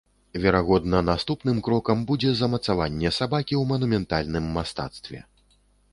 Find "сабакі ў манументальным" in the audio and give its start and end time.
3.19-4.49